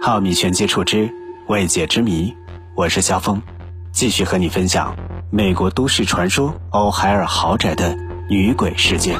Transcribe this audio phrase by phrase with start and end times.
[0.00, 1.12] 浩米全接触之
[1.48, 2.32] 未解之谜，
[2.76, 3.42] 我是肖峰，
[3.90, 4.96] 继续和你分享
[5.28, 7.96] 美国都市传说欧海尔豪宅的
[8.30, 9.18] 女鬼事件。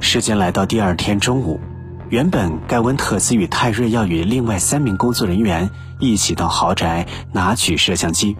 [0.00, 1.58] 时间来到第二天中午，
[2.10, 8.36] 原本盖温特斯与泰瑞要与另外三名工作人员一起到豪宅拿取摄像机，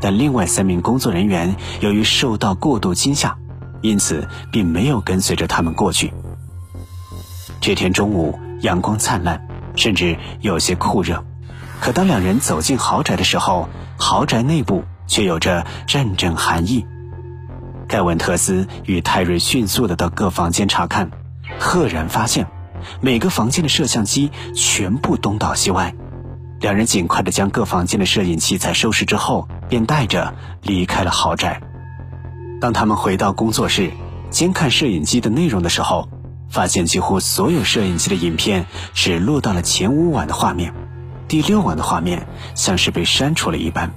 [0.00, 3.38] 但另外三名工作人员由于受到过度惊吓，
[3.80, 6.12] 因此并没有跟随着他们过去。
[7.66, 9.40] 这天中午，阳光灿烂，
[9.74, 11.24] 甚至有些酷热。
[11.80, 16.84] 可当两人走进豪宅的时候，豪宅内部却有着阵阵寒意。
[17.88, 21.10] 盖文特斯与泰瑞迅速的到各房间查看，
[21.58, 22.46] 赫然发现
[23.00, 25.94] 每个房间的摄像机全部东倒西歪。
[26.60, 31.62] 两人尽快的将各房间的摄影器材收拾之后，便带着离开了豪宅。
[32.60, 33.90] 当他们回到工作室，
[34.28, 36.06] 监看摄影机的内容的时候，
[36.54, 40.72] 发现几乎所有摄影机的影片只录到了前五晚的画面，
[41.26, 43.90] 第六晚的画面像是被删除了一般，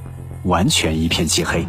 [0.43, 1.67] 完全一片漆黑。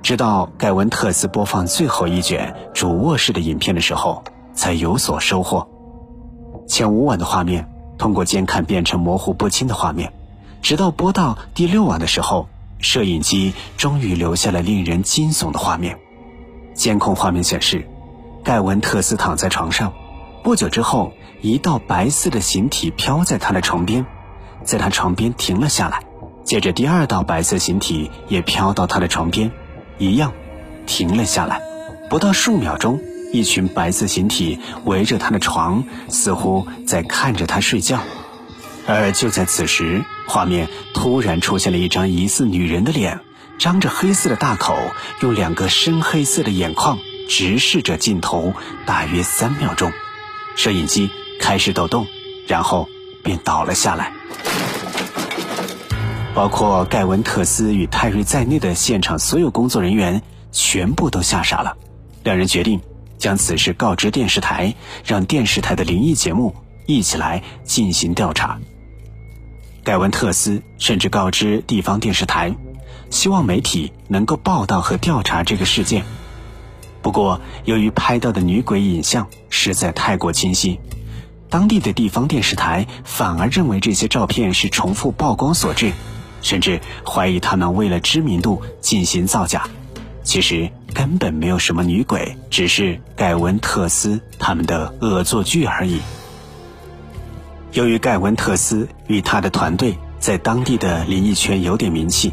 [0.00, 4.22] 直到盖文特斯播放最后一卷主卧室的影片的时候，
[4.54, 5.66] 才有所收获。
[6.68, 7.68] 前五晚的画面
[7.98, 10.12] 通过监看变成模糊不清的画面，
[10.62, 12.46] 直到播到第六晚的时候，
[12.78, 15.98] 摄影机终于留下了令人惊悚的画面。
[16.74, 17.88] 监控画面显示。
[18.44, 19.92] 盖文特斯躺在床上，
[20.42, 24.04] 不久之后，一道白色的形体飘在他的床边，
[24.64, 26.02] 在他床边停了下来。
[26.44, 29.52] 接着，第二道白色形体也飘到他的床边，
[29.96, 30.32] 一样，
[30.86, 31.60] 停了下来。
[32.10, 33.00] 不到数秒钟，
[33.32, 38.00] 一群白色形体围着他的床，似乎在看着他睡觉。
[38.88, 43.20] 而就在此时，画面突然出现了一张疑似女人的脸，
[43.56, 44.76] 张着黑色的大口，
[45.20, 46.98] 用两个深黑色的眼眶。
[47.28, 48.52] 直视着镜头，
[48.86, 49.92] 大约三秒钟，
[50.56, 52.06] 摄影机开始抖动，
[52.46, 52.88] 然后
[53.22, 54.12] 便倒了下来。
[56.34, 61.76] 包括盖文特斯与泰瑞在内的现场所有工作人员全部都吓傻了。
[62.24, 62.80] 两人决定
[63.18, 66.54] 将此事告知电视台，让电视台的灵异节目
[66.86, 68.58] 一起来进行调查。
[69.84, 72.54] 盖文特斯甚至告知地方电视台，
[73.10, 76.04] 希望媒体能够报道和调查这个事件。
[77.02, 80.78] 不过，由于拍到的女鬼影像实在太过清晰，
[81.50, 85.92] 当地的地方电视台反而认为这些照片是重复曝光所致，
[86.42, 89.68] 甚至怀疑他们为了知名度进行造假。
[90.22, 95.98] 其实根本没有什么女鬼，只是盖文特斯他们的恶作剧而已。
[97.72, 102.32] 由于盖文特斯与他的团队在当地的灵异圈有点名气，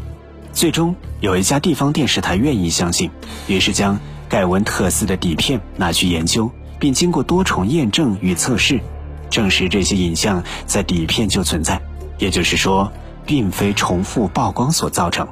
[0.52, 3.10] 最终有一家地方电视台愿意相信，
[3.48, 3.98] 于是将。
[4.30, 6.48] 盖文特斯的底片拿去研究，
[6.78, 8.80] 并经过多重验证与测试，
[9.28, 11.82] 证实这些影像在底片就存在，
[12.16, 12.92] 也就是说，
[13.26, 15.26] 并非重复曝光所造成。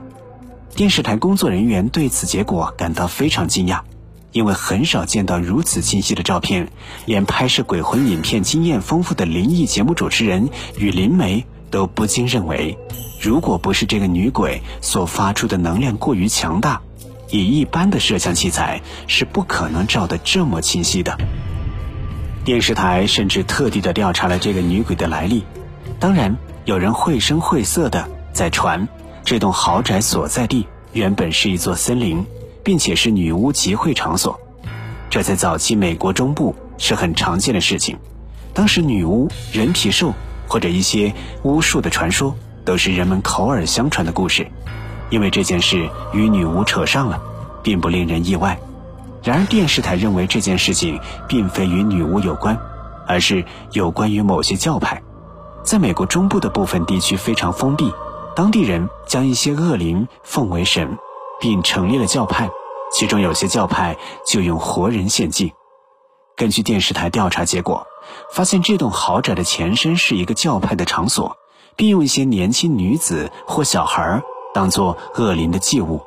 [0.75, 3.83] 电视台工作人员对此结果感到非常惊讶，
[4.33, 6.69] 因为很少见到如此清晰的照片，
[7.07, 12.77] 连拍摄鬼魂影片经验丰富的灵异节目主持人与灵媒都不禁认为，
[13.21, 16.83] 如果不是这个女鬼所发出的能量过于强大。
[17.31, 21.17] 以一般的摄像器材是不可能照得这么清晰的。
[22.45, 25.45] 电视台甚至特地的调查了这个女鬼的来历。
[26.01, 28.89] 当然，有人绘声绘色的在传，
[29.25, 32.25] 这栋豪宅所在地原本是一座森林，
[32.63, 34.41] 并且是女巫集会场所。
[35.11, 37.99] 这在早期美国中部是很常见的事情。
[38.55, 40.15] 当时女巫、人皮兽
[40.47, 41.13] 或者一些
[41.43, 42.35] 巫术的传说，
[42.65, 44.47] 都是人们口耳相传的故事。
[45.11, 47.21] 因为这件事与女巫扯上了，
[47.63, 48.61] 并不令人意外。
[49.23, 52.59] 然而，电视台认为这件事情并非与女巫有关，
[53.07, 55.03] 而是有关于某些教派。
[55.65, 57.93] 在美国中部的部分地区非常封闭，
[58.37, 60.97] 当地人将一些恶灵奉为神，
[61.41, 62.49] 并成立了教派。
[62.91, 65.53] 其中有些教派就用活人献祭。
[66.37, 67.87] 根据电视台调查结果，
[68.33, 71.37] 发现这栋豪宅的前身是一个教派的场所，
[71.77, 74.23] 并用一些年轻女子或小孩儿。
[74.55, 76.03] 当做恶灵的祭物，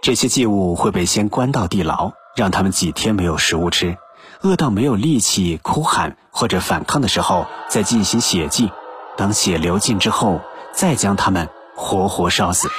[0.00, 3.96] 这些祭物会被先关到地牢，让他们几天没有食物吃，
[4.42, 8.70] 饿到没有力气哭喊或者反抗的时候，再进行血祭。
[9.16, 10.40] 当血流尽之后，
[10.72, 12.70] 再将他们活活烧死。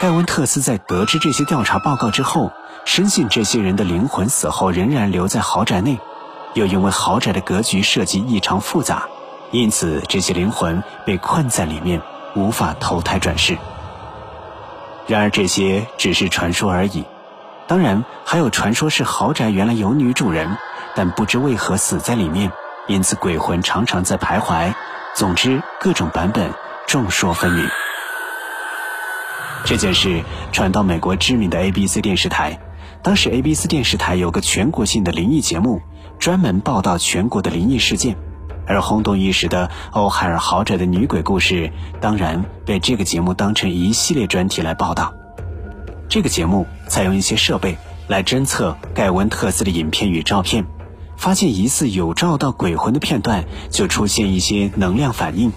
[0.00, 2.52] 盖文特斯在得知这些调查报告之后，
[2.84, 5.98] 深信这些人的灵魂死后仍然留在豪宅内，
[6.54, 9.08] 又因为豪宅的格局设计异常复杂，
[9.52, 12.02] 因此这些灵魂被困在里面，
[12.34, 13.56] 无法投胎转世。
[15.06, 17.04] 然而这些只是传说而已，
[17.68, 20.56] 当然还有传说是豪宅原来有女主人，
[20.94, 22.50] 但不知为何死在里面，
[22.88, 24.74] 因此鬼魂常常在徘徊。
[25.14, 26.52] 总之，各种版本
[26.86, 27.68] 众说纷纭。
[29.64, 30.22] 这件事
[30.52, 32.58] 传到美国知名的 ABC 电视台，
[33.02, 35.80] 当时 ABC 电视台有个全国性的灵异节目，
[36.18, 38.16] 专门报道全国的灵异事件，
[38.66, 41.70] 而轰动一时的欧海尔豪宅的女鬼故事，
[42.00, 45.14] 当然被这个节目当成一系列专题来报道。
[46.08, 47.76] 这个节目采用一些设备
[48.08, 50.64] 来侦测盖温特斯的影片与照片，
[51.16, 55.52] 发现疑似有照到鬼魂的片段，就出现一些能量反应。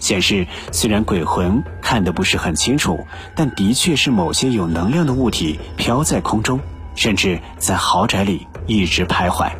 [0.00, 6.60] 显示，虽然鬼魂看得不是很清楚，但的确是某些有能量的物体飘在空中，
[6.94, 9.50] 甚至在豪宅里一直徘徊。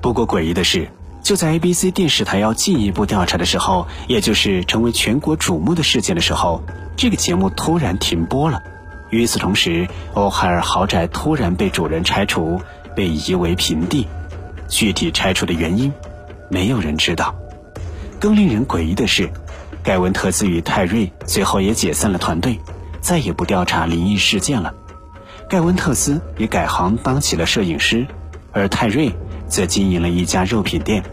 [0.00, 0.88] 不过诡异的是，
[1.22, 6.62] 就在 ABC 电视台要进一步调查的时候，也就是成为全国瞩目的事件的时候，
[6.96, 8.60] 这个节目突然停播了。
[9.10, 12.60] 与此同时，欧海尔豪宅突然被主人拆除，
[12.96, 14.08] 被夷为平地。
[14.68, 15.92] 具体拆除的原因，
[16.50, 17.34] 没有人知道。
[18.18, 19.30] 更令人诡异的是。
[19.84, 22.60] 盖文特斯与泰瑞最后也解散了团队，
[23.00, 24.72] 再也不调查灵异事件了。
[25.48, 28.06] 盖文特斯也改行当起了摄影师，
[28.52, 29.12] 而泰瑞
[29.52, 31.04] 则经营了一家肉品店。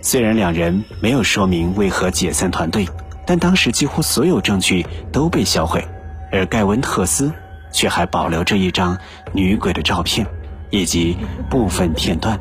[0.00, 2.86] 虽然两人没有说明为何解散团队，
[3.26, 5.84] 但当时几乎所有证据都被销毁，
[6.30, 7.32] 而盖文特斯
[7.72, 8.96] 却还保留着一张
[9.32, 10.24] 女鬼的照片
[10.70, 11.16] 以及
[11.50, 12.38] 部分片段。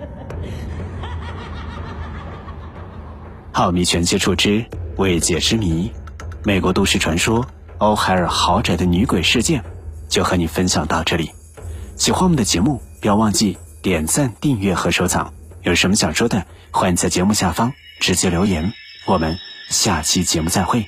[3.52, 4.64] 浩迷全接触之。
[4.98, 5.92] 未解之谜，
[6.44, 7.44] 美国都市传说
[7.80, 9.64] 欧海尔豪宅的女鬼事件，
[10.08, 11.32] 就和你分享到这里。
[11.96, 15.34] 喜欢我们的节目，不要忘记点赞、订阅和收藏。
[15.64, 18.74] 有什么想说的，欢迎在节目下方直接留言。
[19.08, 19.38] 我们
[19.70, 20.86] 下期节目再会。